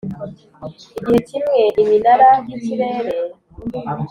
igihe 0.97 1.19
kimwe 1.29 1.59
iminara 1.81 2.29
yikirere 2.47 3.13